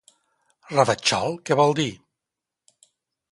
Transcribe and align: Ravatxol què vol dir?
Ravatxol 0.77 1.37
què 1.49 1.57
vol 1.61 1.75
dir? 1.81 1.89